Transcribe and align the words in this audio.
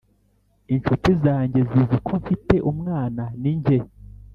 Incuti 0.73 1.09
zanjye 1.23 1.59
zizi 1.69 1.97
ko 2.07 2.13
mfite 2.21 2.55
umwana 2.71 3.23
ni 3.41 3.53
nke 3.59 3.77